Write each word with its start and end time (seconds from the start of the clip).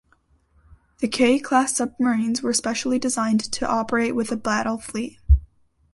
The 0.97 1.07
"K" 1.07 1.37
class 1.37 1.75
submarines 1.75 2.41
were 2.41 2.53
specially 2.55 2.97
designed 2.97 3.41
to 3.51 3.69
operate 3.69 4.15
with 4.15 4.31
a 4.31 4.35
battle 4.35 4.79
fleet. 4.79 5.19